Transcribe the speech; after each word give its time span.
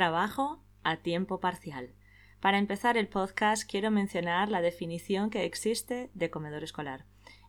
Trabajo 0.00 0.62
a 0.82 0.96
tiempo 0.96 1.40
parcial. 1.40 1.90
Para 2.40 2.56
empezar 2.56 2.96
el 2.96 3.06
podcast 3.06 3.70
quiero 3.70 3.90
mencionar 3.90 4.48
la 4.48 4.62
definición 4.62 5.28
que 5.28 5.44
existe 5.44 6.08
de 6.14 6.30
comedor 6.30 6.64
escolar. 6.64 7.04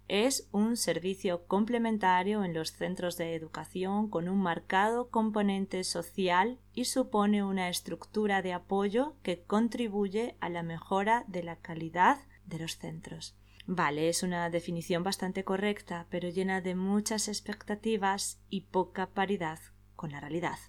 Es 0.09 0.49
un 0.51 0.75
servicio 0.75 1.45
complementario 1.47 2.43
en 2.43 2.53
los 2.53 2.73
centros 2.73 3.15
de 3.15 3.35
educación 3.35 4.09
con 4.09 4.27
un 4.27 4.41
marcado 4.41 5.09
componente 5.09 5.85
social 5.85 6.59
y 6.73 6.83
supone 6.83 7.41
una 7.41 7.69
estructura 7.69 8.41
de 8.41 8.51
apoyo 8.51 9.15
que 9.23 9.43
contribuye 9.43 10.35
a 10.41 10.49
la 10.49 10.61
mejora 10.61 11.23
de 11.29 11.43
la 11.43 11.55
calidad 11.55 12.19
de 12.47 12.59
los 12.59 12.77
centros. 12.77 13.33
Vale, 13.65 14.09
es 14.09 14.23
una 14.23 14.49
definición 14.49 15.03
bastante 15.03 15.45
correcta, 15.45 16.05
pero 16.09 16.27
llena 16.27 16.59
de 16.59 16.75
muchas 16.75 17.29
expectativas 17.29 18.41
y 18.49 18.63
poca 18.63 19.07
paridad 19.07 19.59
con 19.95 20.11
la 20.11 20.19
realidad. 20.19 20.59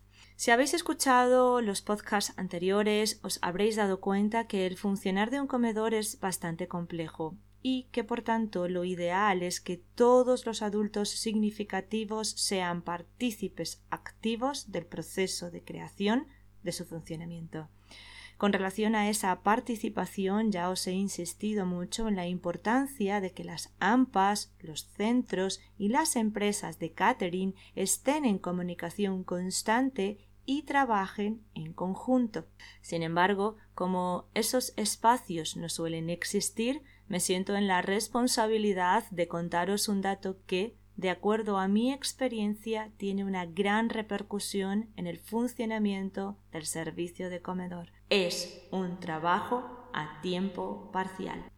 Si 0.42 0.50
habéis 0.50 0.74
escuchado 0.74 1.60
los 1.60 1.82
podcasts 1.82 2.34
anteriores, 2.36 3.20
os 3.22 3.38
habréis 3.42 3.76
dado 3.76 4.00
cuenta 4.00 4.48
que 4.48 4.66
el 4.66 4.76
funcionar 4.76 5.30
de 5.30 5.40
un 5.40 5.46
comedor 5.46 5.94
es 5.94 6.18
bastante 6.18 6.66
complejo 6.66 7.36
y 7.62 7.84
que 7.92 8.02
por 8.02 8.22
tanto 8.22 8.66
lo 8.66 8.84
ideal 8.84 9.44
es 9.44 9.60
que 9.60 9.76
todos 9.76 10.44
los 10.44 10.62
adultos 10.62 11.10
significativos 11.10 12.30
sean 12.30 12.82
partícipes 12.82 13.84
activos 13.88 14.72
del 14.72 14.84
proceso 14.84 15.52
de 15.52 15.62
creación 15.62 16.26
de 16.64 16.72
su 16.72 16.86
funcionamiento. 16.86 17.68
Con 18.36 18.52
relación 18.52 18.96
a 18.96 19.08
esa 19.08 19.44
participación 19.44 20.50
ya 20.50 20.70
os 20.70 20.88
he 20.88 20.92
insistido 20.92 21.66
mucho 21.66 22.08
en 22.08 22.16
la 22.16 22.26
importancia 22.26 23.20
de 23.20 23.30
que 23.30 23.44
las 23.44 23.72
AMPAs, 23.78 24.52
los 24.58 24.88
centros 24.88 25.60
y 25.78 25.90
las 25.90 26.16
empresas 26.16 26.80
de 26.80 26.90
catering 26.90 27.54
estén 27.76 28.24
en 28.24 28.38
comunicación 28.38 29.22
constante 29.22 30.18
y 30.46 30.62
trabajen 30.62 31.42
en 31.54 31.72
conjunto. 31.72 32.46
Sin 32.80 33.02
embargo, 33.02 33.56
como 33.74 34.26
esos 34.34 34.72
espacios 34.76 35.56
no 35.56 35.68
suelen 35.68 36.10
existir, 36.10 36.82
me 37.08 37.20
siento 37.20 37.56
en 37.56 37.66
la 37.66 37.82
responsabilidad 37.82 39.04
de 39.10 39.28
contaros 39.28 39.88
un 39.88 40.00
dato 40.00 40.38
que, 40.46 40.76
de 40.96 41.10
acuerdo 41.10 41.58
a 41.58 41.68
mi 41.68 41.92
experiencia, 41.92 42.90
tiene 42.96 43.24
una 43.24 43.46
gran 43.46 43.88
repercusión 43.88 44.90
en 44.96 45.06
el 45.06 45.18
funcionamiento 45.18 46.36
del 46.52 46.66
servicio 46.66 47.30
de 47.30 47.42
comedor. 47.42 47.92
Es 48.08 48.66
un 48.70 48.98
trabajo 48.98 49.88
a 49.92 50.20
tiempo 50.22 50.90
parcial. 50.92 51.51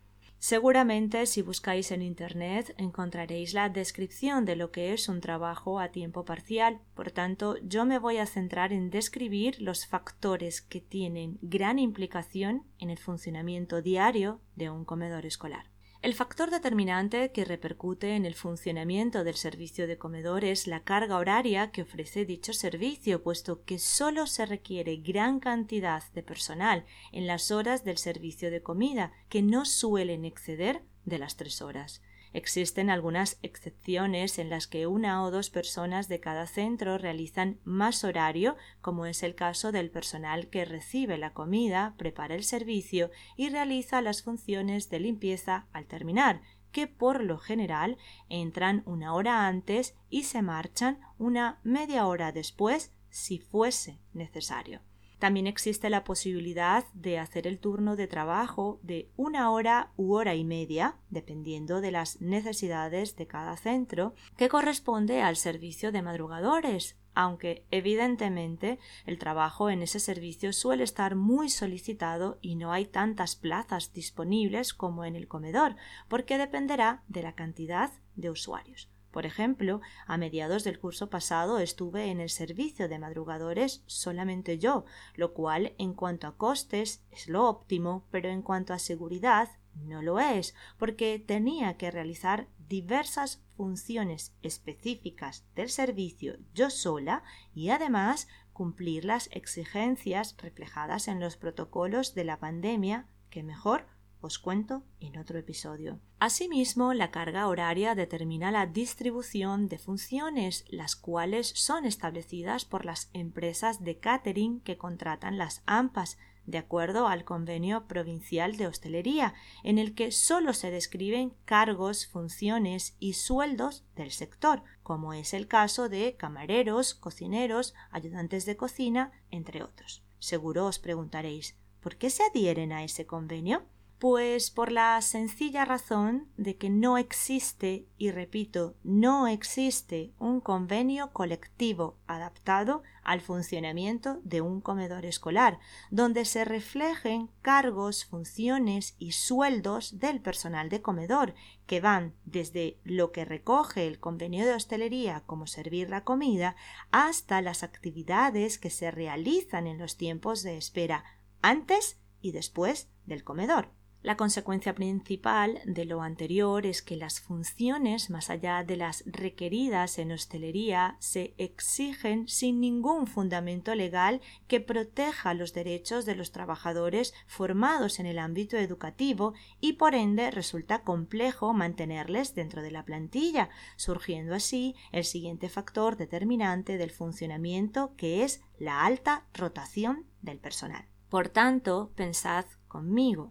Seguramente 0.44 1.24
si 1.24 1.40
buscáis 1.40 1.90
en 1.90 2.02
Internet 2.02 2.74
encontraréis 2.76 3.54
la 3.54 3.70
descripción 3.70 4.44
de 4.44 4.56
lo 4.56 4.72
que 4.72 4.92
es 4.92 5.08
un 5.08 5.22
trabajo 5.22 5.80
a 5.80 5.88
tiempo 5.88 6.26
parcial. 6.26 6.82
Por 6.92 7.12
tanto, 7.12 7.56
yo 7.62 7.86
me 7.86 7.98
voy 7.98 8.18
a 8.18 8.26
centrar 8.26 8.70
en 8.70 8.90
describir 8.90 9.62
los 9.62 9.86
factores 9.86 10.60
que 10.60 10.82
tienen 10.82 11.38
gran 11.40 11.78
implicación 11.78 12.66
en 12.78 12.90
el 12.90 12.98
funcionamiento 12.98 13.80
diario 13.80 14.42
de 14.54 14.68
un 14.68 14.84
comedor 14.84 15.24
escolar. 15.24 15.73
El 16.04 16.12
factor 16.12 16.50
determinante 16.50 17.32
que 17.32 17.46
repercute 17.46 18.14
en 18.14 18.26
el 18.26 18.34
funcionamiento 18.34 19.24
del 19.24 19.36
servicio 19.36 19.86
de 19.86 19.96
comedor 19.96 20.44
es 20.44 20.66
la 20.66 20.80
carga 20.80 21.16
horaria 21.16 21.70
que 21.70 21.80
ofrece 21.80 22.26
dicho 22.26 22.52
servicio, 22.52 23.22
puesto 23.22 23.64
que 23.64 23.78
solo 23.78 24.26
se 24.26 24.44
requiere 24.44 24.98
gran 24.98 25.40
cantidad 25.40 26.02
de 26.12 26.22
personal 26.22 26.84
en 27.10 27.26
las 27.26 27.50
horas 27.50 27.84
del 27.84 27.96
servicio 27.96 28.50
de 28.50 28.62
comida, 28.62 29.12
que 29.30 29.40
no 29.40 29.64
suelen 29.64 30.26
exceder 30.26 30.82
de 31.06 31.18
las 31.18 31.36
tres 31.36 31.62
horas. 31.62 32.02
Existen 32.34 32.90
algunas 32.90 33.38
excepciones 33.42 34.40
en 34.40 34.50
las 34.50 34.66
que 34.66 34.88
una 34.88 35.22
o 35.22 35.30
dos 35.30 35.50
personas 35.50 36.08
de 36.08 36.18
cada 36.18 36.48
centro 36.48 36.98
realizan 36.98 37.60
más 37.62 38.02
horario, 38.02 38.56
como 38.80 39.06
es 39.06 39.22
el 39.22 39.36
caso 39.36 39.70
del 39.70 39.88
personal 39.88 40.48
que 40.48 40.64
recibe 40.64 41.16
la 41.16 41.32
comida, 41.32 41.94
prepara 41.96 42.34
el 42.34 42.42
servicio 42.42 43.12
y 43.36 43.50
realiza 43.50 44.02
las 44.02 44.24
funciones 44.24 44.90
de 44.90 44.98
limpieza 44.98 45.68
al 45.72 45.86
terminar, 45.86 46.42
que 46.72 46.88
por 46.88 47.22
lo 47.22 47.38
general 47.38 47.98
entran 48.28 48.82
una 48.84 49.14
hora 49.14 49.46
antes 49.46 49.94
y 50.10 50.24
se 50.24 50.42
marchan 50.42 50.98
una 51.18 51.60
media 51.62 52.04
hora 52.08 52.32
después 52.32 52.92
si 53.10 53.38
fuese 53.38 54.00
necesario. 54.12 54.80
También 55.24 55.46
existe 55.46 55.88
la 55.88 56.04
posibilidad 56.04 56.84
de 56.92 57.18
hacer 57.18 57.46
el 57.46 57.58
turno 57.58 57.96
de 57.96 58.06
trabajo 58.06 58.78
de 58.82 59.08
una 59.16 59.50
hora 59.52 59.90
u 59.96 60.12
hora 60.12 60.34
y 60.34 60.44
media, 60.44 60.98
dependiendo 61.08 61.80
de 61.80 61.92
las 61.92 62.20
necesidades 62.20 63.16
de 63.16 63.26
cada 63.26 63.56
centro, 63.56 64.14
que 64.36 64.50
corresponde 64.50 65.22
al 65.22 65.36
servicio 65.36 65.92
de 65.92 66.02
madrugadores, 66.02 66.98
aunque 67.14 67.64
evidentemente 67.70 68.78
el 69.06 69.18
trabajo 69.18 69.70
en 69.70 69.80
ese 69.80 69.98
servicio 69.98 70.52
suele 70.52 70.84
estar 70.84 71.14
muy 71.14 71.48
solicitado 71.48 72.38
y 72.42 72.56
no 72.56 72.70
hay 72.70 72.84
tantas 72.84 73.34
plazas 73.34 73.94
disponibles 73.94 74.74
como 74.74 75.06
en 75.06 75.16
el 75.16 75.26
comedor, 75.26 75.74
porque 76.06 76.36
dependerá 76.36 77.02
de 77.08 77.22
la 77.22 77.34
cantidad 77.34 77.94
de 78.14 78.28
usuarios. 78.28 78.90
Por 79.14 79.26
ejemplo, 79.26 79.80
a 80.08 80.18
mediados 80.18 80.64
del 80.64 80.80
curso 80.80 81.08
pasado 81.08 81.60
estuve 81.60 82.06
en 82.10 82.18
el 82.18 82.30
servicio 82.30 82.88
de 82.88 82.98
madrugadores 82.98 83.84
solamente 83.86 84.58
yo, 84.58 84.86
lo 85.14 85.34
cual 85.34 85.72
en 85.78 85.94
cuanto 85.94 86.26
a 86.26 86.36
costes 86.36 87.04
es 87.12 87.28
lo 87.28 87.48
óptimo, 87.48 88.08
pero 88.10 88.28
en 88.28 88.42
cuanto 88.42 88.72
a 88.72 88.80
seguridad 88.80 89.50
no 89.76 90.02
lo 90.02 90.18
es, 90.18 90.56
porque 90.78 91.22
tenía 91.24 91.76
que 91.76 91.92
realizar 91.92 92.48
diversas 92.66 93.40
funciones 93.56 94.34
específicas 94.42 95.44
del 95.54 95.70
servicio 95.70 96.34
yo 96.52 96.68
sola 96.68 97.22
y 97.54 97.68
además 97.68 98.26
cumplir 98.52 99.04
las 99.04 99.28
exigencias 99.30 100.34
reflejadas 100.38 101.06
en 101.06 101.20
los 101.20 101.36
protocolos 101.36 102.16
de 102.16 102.24
la 102.24 102.40
pandemia 102.40 103.06
que 103.30 103.44
mejor 103.44 103.86
os 104.24 104.38
cuento 104.38 104.82
en 105.00 105.18
otro 105.18 105.38
episodio. 105.38 106.00
Asimismo, 106.18 106.94
la 106.94 107.10
carga 107.10 107.46
horaria 107.46 107.94
determina 107.94 108.50
la 108.50 108.66
distribución 108.66 109.68
de 109.68 109.78
funciones, 109.78 110.64
las 110.68 110.96
cuales 110.96 111.48
son 111.54 111.84
establecidas 111.84 112.64
por 112.64 112.84
las 112.84 113.10
empresas 113.12 113.84
de 113.84 113.98
catering 113.98 114.60
que 114.60 114.78
contratan 114.78 115.38
las 115.38 115.62
AMPAs, 115.66 116.18
de 116.46 116.58
acuerdo 116.58 117.08
al 117.08 117.24
convenio 117.24 117.86
provincial 117.86 118.56
de 118.56 118.66
hostelería, 118.66 119.34
en 119.62 119.78
el 119.78 119.94
que 119.94 120.10
solo 120.12 120.52
se 120.52 120.70
describen 120.70 121.34
cargos, 121.44 122.06
funciones 122.06 122.96
y 122.98 123.14
sueldos 123.14 123.84
del 123.96 124.10
sector, 124.10 124.62
como 124.82 125.14
es 125.14 125.32
el 125.32 125.48
caso 125.48 125.88
de 125.88 126.16
camareros, 126.16 126.94
cocineros, 126.94 127.74
ayudantes 127.90 128.44
de 128.44 128.56
cocina, 128.56 129.12
entre 129.30 129.62
otros. 129.62 130.02
Seguro 130.18 130.66
os 130.66 130.78
preguntaréis 130.78 131.56
¿por 131.80 131.96
qué 131.96 132.08
se 132.08 132.22
adhieren 132.22 132.72
a 132.72 132.82
ese 132.82 133.04
convenio? 133.06 133.66
Pues 133.98 134.50
por 134.50 134.70
la 134.72 135.00
sencilla 135.00 135.64
razón 135.64 136.28
de 136.36 136.56
que 136.56 136.68
no 136.68 136.98
existe, 136.98 137.86
y 137.96 138.10
repito, 138.10 138.74
no 138.82 139.28
existe 139.28 140.12
un 140.18 140.40
convenio 140.40 141.12
colectivo 141.12 141.96
adaptado 142.06 142.82
al 143.02 143.20
funcionamiento 143.20 144.20
de 144.24 144.40
un 144.40 144.60
comedor 144.60 145.06
escolar, 145.06 145.58
donde 145.90 146.24
se 146.24 146.44
reflejen 146.44 147.30
cargos, 147.40 148.04
funciones 148.04 148.96
y 148.98 149.12
sueldos 149.12 149.98
del 150.00 150.20
personal 150.20 150.68
de 150.68 150.82
comedor, 150.82 151.34
que 151.66 151.80
van 151.80 152.14
desde 152.24 152.78
lo 152.84 153.12
que 153.12 153.24
recoge 153.24 153.86
el 153.86 154.00
convenio 154.00 154.44
de 154.44 154.54
hostelería 154.54 155.22
como 155.24 155.46
servir 155.46 155.88
la 155.88 156.04
comida, 156.04 156.56
hasta 156.90 157.40
las 157.40 157.62
actividades 157.62 158.58
que 158.58 158.70
se 158.70 158.90
realizan 158.90 159.66
en 159.66 159.78
los 159.78 159.96
tiempos 159.96 160.42
de 160.42 160.58
espera 160.58 161.04
antes 161.40 161.98
y 162.20 162.32
después 162.32 162.90
del 163.06 163.22
comedor. 163.22 163.68
La 164.04 164.18
consecuencia 164.18 164.74
principal 164.74 165.62
de 165.64 165.86
lo 165.86 166.02
anterior 166.02 166.66
es 166.66 166.82
que 166.82 166.94
las 166.94 167.22
funciones, 167.22 168.10
más 168.10 168.28
allá 168.28 168.62
de 168.62 168.76
las 168.76 169.02
requeridas 169.06 169.98
en 169.98 170.12
hostelería, 170.12 170.98
se 171.00 171.32
exigen 171.38 172.28
sin 172.28 172.60
ningún 172.60 173.06
fundamento 173.06 173.74
legal 173.74 174.20
que 174.46 174.60
proteja 174.60 175.32
los 175.32 175.54
derechos 175.54 176.04
de 176.04 176.16
los 176.16 176.32
trabajadores 176.32 177.14
formados 177.26 177.98
en 177.98 178.04
el 178.04 178.18
ámbito 178.18 178.58
educativo 178.58 179.32
y 179.58 179.72
por 179.72 179.94
ende 179.94 180.30
resulta 180.30 180.82
complejo 180.82 181.54
mantenerles 181.54 182.34
dentro 182.34 182.60
de 182.60 182.72
la 182.72 182.84
plantilla, 182.84 183.48
surgiendo 183.76 184.34
así 184.34 184.74
el 184.92 185.04
siguiente 185.04 185.48
factor 185.48 185.96
determinante 185.96 186.76
del 186.76 186.90
funcionamiento 186.90 187.94
que 187.96 188.22
es 188.22 188.42
la 188.58 188.84
alta 188.84 189.24
rotación 189.32 190.04
del 190.20 190.40
personal. 190.40 190.84
Por 191.08 191.30
tanto, 191.30 191.92
pensad 191.94 192.44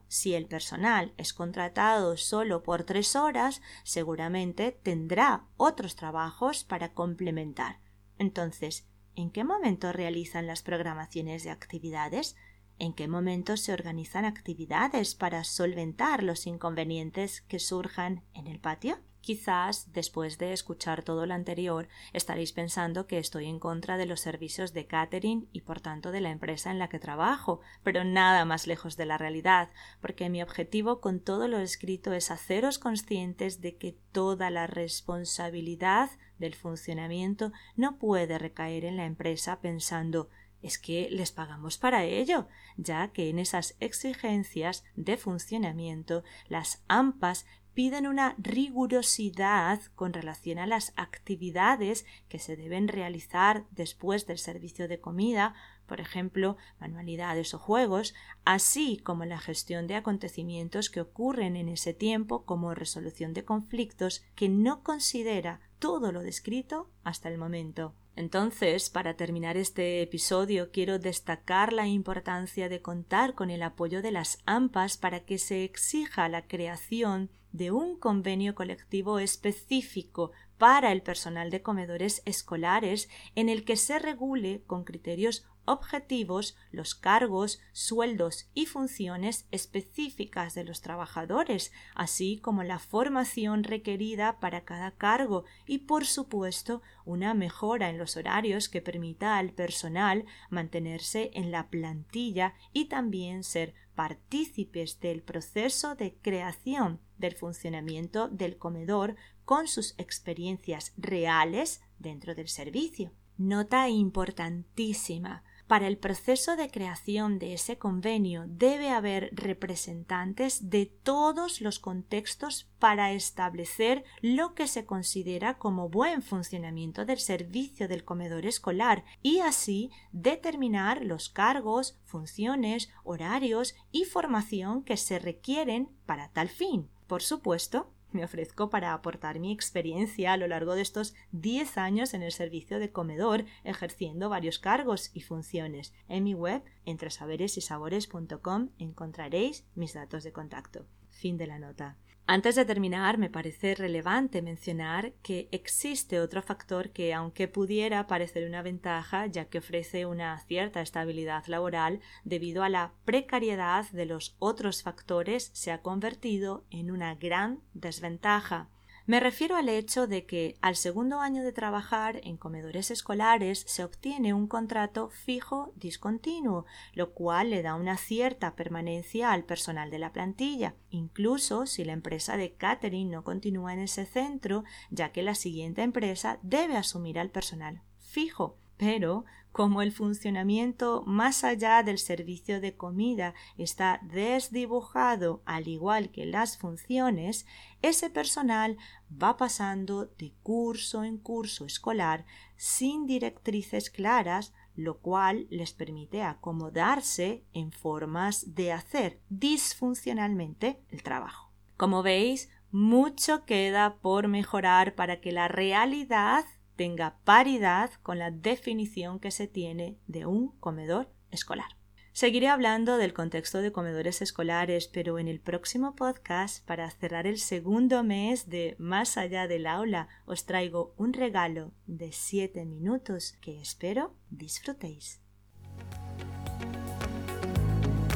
Si 0.07 0.33
el 0.33 0.45
personal 0.45 1.13
es 1.17 1.33
contratado 1.33 2.17
solo 2.17 2.63
por 2.63 2.83
tres 2.83 3.15
horas, 3.15 3.61
seguramente 3.83 4.71
tendrá 4.71 5.45
otros 5.57 5.95
trabajos 5.95 6.63
para 6.63 6.93
complementar. 6.93 7.79
Entonces, 8.17 8.87
¿en 9.15 9.31
qué 9.31 9.43
momento 9.43 9.91
realizan 9.91 10.47
las 10.47 10.63
programaciones 10.63 11.43
de 11.43 11.51
actividades? 11.51 12.35
¿En 12.79 12.93
qué 12.93 13.07
momento 13.07 13.57
se 13.57 13.73
organizan 13.73 14.25
actividades 14.25 15.15
para 15.15 15.43
solventar 15.43 16.23
los 16.23 16.47
inconvenientes 16.47 17.41
que 17.41 17.59
surjan 17.59 18.23
en 18.33 18.47
el 18.47 18.59
patio? 18.59 18.97
Quizás, 19.23 19.93
después 19.93 20.37
de 20.37 20.51
escuchar 20.51 21.01
todo 21.01 21.25
lo 21.25 21.33
anterior, 21.33 21.87
estaréis 22.11 22.51
pensando 22.51 23.07
que 23.07 23.19
estoy 23.19 23.45
en 23.45 23.57
contra 23.57 23.95
de 23.95 24.05
los 24.05 24.19
servicios 24.19 24.73
de 24.73 24.85
catering 24.85 25.47
y 25.53 25.61
por 25.61 25.79
tanto 25.79 26.11
de 26.11 26.19
la 26.19 26.29
empresa 26.29 26.71
en 26.71 26.77
la 26.77 26.89
que 26.89 26.99
trabajo, 26.99 27.61
pero 27.83 28.03
nada 28.03 28.43
más 28.43 28.67
lejos 28.67 28.97
de 28.97 29.05
la 29.05 29.17
realidad, 29.17 29.69
porque 30.01 30.29
mi 30.29 30.43
objetivo 30.43 30.99
con 30.99 31.21
todo 31.21 31.47
lo 31.47 31.59
escrito 31.59 32.11
es 32.11 32.31
haceros 32.31 32.79
conscientes 32.79 33.61
de 33.61 33.77
que 33.77 33.97
toda 34.11 34.49
la 34.49 34.67
responsabilidad 34.67 36.09
del 36.37 36.53
funcionamiento 36.53 37.53
no 37.77 37.99
puede 37.99 38.37
recaer 38.37 38.83
en 38.83 38.97
la 38.97 39.05
empresa 39.05 39.61
pensando 39.61 40.27
es 40.61 40.79
que 40.79 41.09
les 41.11 41.31
pagamos 41.31 41.77
para 41.77 42.05
ello, 42.05 42.47
ya 42.77 43.09
que 43.09 43.29
en 43.29 43.37
esas 43.37 43.75
exigencias 43.79 44.85
de 44.95 45.17
funcionamiento 45.17 46.23
las 46.47 46.83
AMPAs 46.87 47.45
piden 47.73 48.07
una 48.07 48.35
rigurosidad 48.37 49.81
con 49.95 50.13
relación 50.13 50.59
a 50.59 50.67
las 50.67 50.93
actividades 50.95 52.05
que 52.29 52.39
se 52.39 52.55
deben 52.55 52.87
realizar 52.87 53.65
después 53.71 54.27
del 54.27 54.37
servicio 54.37 54.87
de 54.87 54.99
comida, 54.99 55.55
por 55.87 55.99
ejemplo, 55.99 56.57
manualidades 56.79 57.53
o 57.53 57.59
juegos, 57.59 58.13
así 58.45 58.97
como 58.97 59.25
la 59.25 59.39
gestión 59.39 59.87
de 59.87 59.95
acontecimientos 59.95 60.89
que 60.89 61.01
ocurren 61.01 61.55
en 61.55 61.69
ese 61.69 61.93
tiempo 61.93 62.45
como 62.45 62.73
resolución 62.73 63.33
de 63.33 63.45
conflictos 63.45 64.23
que 64.35 64.49
no 64.49 64.83
considera 64.83 65.59
todo 65.79 66.11
lo 66.11 66.21
descrito 66.21 66.89
hasta 67.03 67.29
el 67.29 67.37
momento. 67.37 67.93
Entonces, 68.15 68.89
para 68.91 69.15
terminar 69.15 69.57
este 69.57 70.01
episodio, 70.01 70.69
quiero 70.71 70.99
destacar 70.99 71.73
la 71.73 71.87
importancia 71.87 72.69
de 72.69 72.81
contar 72.81 73.33
con 73.33 73.49
el 73.49 73.63
apoyo 73.63 74.03
de 74.03 74.11
las 74.11 74.37
AMPAs 74.45 74.97
para 74.97 75.21
que 75.21 75.39
se 75.39 75.63
exija 75.63 76.29
la 76.29 76.47
creación 76.47 77.31
de 77.53 77.71
un 77.71 77.97
convenio 77.97 78.55
colectivo 78.55 79.19
específico 79.19 80.31
para 80.57 80.91
el 80.91 81.01
personal 81.01 81.49
de 81.49 81.61
comedores 81.61 82.21
escolares 82.25 83.09
en 83.35 83.47
el 83.47 83.63
que 83.63 83.77
se 83.77 83.99
regule 83.99 84.63
con 84.67 84.83
criterios 84.83 85.45
objetivos 85.65 86.57
los 86.71 86.95
cargos, 86.95 87.61
sueldos 87.71 88.49
y 88.53 88.65
funciones 88.65 89.47
específicas 89.51 90.53
de 90.55 90.63
los 90.63 90.81
trabajadores, 90.81 91.71
así 91.95 92.39
como 92.39 92.63
la 92.63 92.79
formación 92.79 93.63
requerida 93.63 94.39
para 94.39 94.65
cada 94.65 94.91
cargo 94.91 95.45
y, 95.65 95.79
por 95.79 96.05
supuesto, 96.05 96.81
una 97.05 97.33
mejora 97.33 97.89
en 97.89 97.97
los 97.97 98.17
horarios 98.17 98.67
que 98.67 98.81
permita 98.81 99.37
al 99.37 99.51
personal 99.51 100.25
mantenerse 100.49 101.31
en 101.33 101.51
la 101.51 101.69
plantilla 101.69 102.55
y 102.73 102.85
también 102.85 103.43
ser 103.43 103.73
partícipes 103.95 104.99
del 104.99 105.21
proceso 105.21 105.95
de 105.95 106.15
creación 106.21 106.99
del 107.17 107.35
funcionamiento 107.35 108.27
del 108.27 108.57
comedor 108.57 109.15
con 109.45 109.67
sus 109.67 109.95
experiencias 109.97 110.93
reales 110.97 111.81
dentro 111.99 112.35
del 112.35 112.47
servicio. 112.47 113.11
Nota 113.37 113.89
importantísima. 113.89 115.43
Para 115.67 115.87
el 115.87 115.97
proceso 115.97 116.55
de 116.55 116.69
creación 116.69 117.39
de 117.39 117.53
ese 117.53 117.77
convenio 117.77 118.43
debe 118.47 118.89
haber 118.89 119.29
representantes 119.33 120.69
de 120.69 120.85
todos 120.85 121.61
los 121.61 121.79
contextos 121.79 122.69
para 122.79 123.13
establecer 123.13 124.03
lo 124.21 124.55
que 124.55 124.67
se 124.67 124.85
considera 124.85 125.57
como 125.57 125.89
buen 125.89 126.21
funcionamiento 126.21 127.05
del 127.05 127.19
servicio 127.19 127.87
del 127.87 128.03
comedor 128.03 128.45
escolar 128.45 129.05
y 129.21 129.39
así 129.39 129.89
determinar 130.11 131.01
los 131.03 131.29
cargos, 131.29 131.97
funciones, 132.03 132.89
horarios 133.03 133.73
y 133.91 134.03
formación 134.03 134.83
que 134.83 134.97
se 134.97 135.17
requieren 135.17 135.89
para 136.05 136.29
tal 136.29 136.49
fin. 136.49 136.89
Por 137.07 137.21
supuesto, 137.21 137.92
me 138.13 138.23
ofrezco 138.23 138.69
para 138.69 138.93
aportar 138.93 139.39
mi 139.39 139.51
experiencia 139.51 140.33
a 140.33 140.37
lo 140.37 140.47
largo 140.47 140.75
de 140.75 140.81
estos 140.81 141.13
10 141.31 141.77
años 141.77 142.13
en 142.13 142.23
el 142.23 142.31
servicio 142.31 142.79
de 142.79 142.91
comedor, 142.91 143.45
ejerciendo 143.63 144.29
varios 144.29 144.59
cargos 144.59 145.11
y 145.13 145.21
funciones. 145.21 145.93
En 146.07 146.23
mi 146.23 146.33
web, 146.33 146.63
entresaberesysabores.com, 146.85 148.69
encontraréis 148.79 149.65
mis 149.75 149.93
datos 149.93 150.23
de 150.23 150.31
contacto. 150.31 150.85
Fin 151.23 151.37
de 151.37 151.47
la 151.47 151.57
nota. 151.57 151.95
Antes 152.27 152.55
de 152.55 152.65
terminar, 152.65 153.17
me 153.17 153.29
parece 153.29 153.75
relevante 153.75 154.41
mencionar 154.41 155.13
que 155.23 155.47
existe 155.53 156.19
otro 156.19 156.41
factor 156.41 156.89
que, 156.89 157.13
aunque 157.13 157.47
pudiera 157.47 158.07
parecer 158.07 158.45
una 158.45 158.61
ventaja, 158.61 159.27
ya 159.27 159.45
que 159.45 159.59
ofrece 159.59 160.05
una 160.05 160.37
cierta 160.41 160.81
estabilidad 160.81 161.45
laboral, 161.47 162.01
debido 162.25 162.61
a 162.61 162.67
la 162.67 162.91
precariedad 163.05 163.89
de 163.91 164.05
los 164.05 164.35
otros 164.39 164.83
factores, 164.83 165.49
se 165.53 165.71
ha 165.71 165.81
convertido 165.81 166.65
en 166.69 166.91
una 166.91 167.15
gran 167.15 167.61
desventaja. 167.73 168.67
Me 169.05 169.19
refiero 169.19 169.57
al 169.57 169.67
hecho 169.67 170.07
de 170.07 170.25
que 170.25 170.55
al 170.61 170.77
segundo 170.77 171.19
año 171.19 171.43
de 171.43 171.51
trabajar 171.51 172.21
en 172.23 172.37
comedores 172.37 172.89
escolares 172.89 173.65
se 173.67 173.83
obtiene 173.83 174.33
un 174.33 174.47
contrato 174.47 175.09
fijo 175.09 175.73
discontinuo, 175.75 176.65
lo 176.93 177.11
cual 177.11 177.49
le 177.49 177.61
da 177.63 177.75
una 177.75 177.97
cierta 177.97 178.55
permanencia 178.55 179.33
al 179.33 179.43
personal 179.43 179.91
de 179.91 179.99
la 179.99 180.13
plantilla, 180.13 180.75
incluso 180.89 181.65
si 181.65 181.83
la 181.83 181.91
empresa 181.91 182.37
de 182.37 182.53
catering 182.53 183.11
no 183.11 183.25
continúa 183.25 183.73
en 183.73 183.79
ese 183.79 184.05
centro, 184.05 184.63
ya 184.89 185.11
que 185.11 185.21
la 185.21 185.35
siguiente 185.35 185.81
empresa 185.81 186.39
debe 186.41 186.77
asumir 186.77 187.19
al 187.19 187.29
personal 187.29 187.81
fijo. 187.99 188.62
Pero 188.77 189.25
como 189.53 189.83
el 189.83 189.91
funcionamiento 189.91 191.03
más 191.05 191.43
allá 191.43 191.83
del 191.83 191.99
servicio 191.99 192.59
de 192.59 192.75
comida 192.75 193.35
está 193.55 193.99
desdibujado 194.01 195.43
al 195.45 195.67
igual 195.67 196.09
que 196.09 196.25
las 196.25 196.57
funciones, 196.57 197.45
ese 197.83 198.09
personal 198.09 198.77
va 199.11 199.37
pasando 199.37 200.07
de 200.17 200.33
curso 200.41 201.03
en 201.03 201.19
curso 201.19 201.65
escolar 201.65 202.25
sin 202.57 203.05
directrices 203.05 203.91
claras, 203.91 204.53
lo 204.75 204.97
cual 204.97 205.45
les 205.51 205.71
permite 205.71 206.23
acomodarse 206.23 207.45
en 207.53 207.71
formas 207.71 208.55
de 208.55 208.71
hacer 208.71 209.19
disfuncionalmente 209.29 210.81
el 210.89 211.03
trabajo. 211.03 211.51
Como 211.77 212.01
veis, 212.01 212.49
mucho 212.71 213.45
queda 213.45 213.97
por 214.01 214.27
mejorar 214.27 214.95
para 214.95 215.21
que 215.21 215.31
la 215.31 215.47
realidad 215.47 216.43
tenga 216.75 217.17
paridad 217.23 217.91
con 218.01 218.19
la 218.19 218.31
definición 218.31 219.19
que 219.19 219.31
se 219.31 219.47
tiene 219.47 219.97
de 220.07 220.25
un 220.25 220.49
comedor 220.59 221.09
escolar. 221.31 221.77
Seguiré 222.13 222.47
hablando 222.47 222.97
del 222.97 223.11
contexto 223.11 223.57
de 223.57 223.71
comedores 223.71 224.21
escolares, 224.21 224.87
pero 224.87 225.17
en 225.17 225.27
el 225.27 225.39
próximo 225.39 225.95
podcast, 225.95 226.63
para 226.63 226.91
cerrar 226.91 227.25
el 227.25 227.39
segundo 227.39 228.03
mes 228.03 228.49
de 228.49 228.75
Más 228.77 229.17
allá 229.17 229.47
del 229.47 229.65
aula, 229.65 230.07
os 230.25 230.45
traigo 230.45 230.93
un 230.95 231.13
regalo 231.13 231.71
de 231.87 232.11
7 232.11 232.65
minutos 232.65 233.35
que 233.41 233.59
espero 233.59 234.13
disfrutéis. 234.29 235.21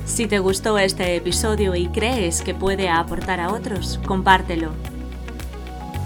Si 0.05 0.27
te 0.27 0.37
gustó 0.37 0.77
este 0.77 1.15
episodio 1.15 1.73
y 1.73 1.87
crees 1.87 2.43
que 2.43 2.53
puede 2.53 2.89
aportar 2.89 3.39
a 3.39 3.51
otros, 3.51 3.99
compártelo. 4.05 4.71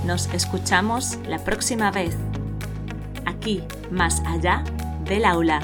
Nos 0.05 0.33
escuchamos 0.33 1.19
la 1.27 1.43
próxima 1.43 1.91
vez 1.91 2.15
aquí, 3.25 3.63
más 3.89 4.21
allá 4.25 4.63
del 5.05 5.25
aula. 5.25 5.61